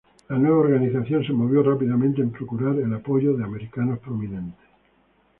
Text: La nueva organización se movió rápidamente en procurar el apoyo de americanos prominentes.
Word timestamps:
La 0.29 0.35
nueva 0.39 0.57
organización 0.61 1.23
se 1.23 1.31
movió 1.31 1.61
rápidamente 1.61 2.23
en 2.23 2.31
procurar 2.31 2.75
el 2.79 2.91
apoyo 2.91 3.37
de 3.37 3.43
americanos 3.43 3.99
prominentes. 3.99 4.67